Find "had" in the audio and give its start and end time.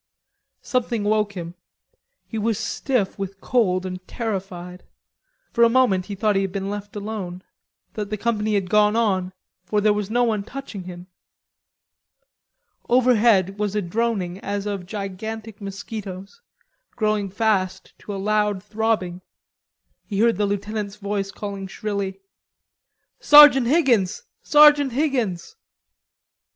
6.41-6.51, 8.55-8.67